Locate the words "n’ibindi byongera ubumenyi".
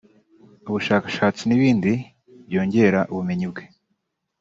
1.45-3.45